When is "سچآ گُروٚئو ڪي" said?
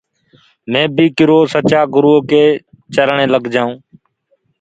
1.53-2.43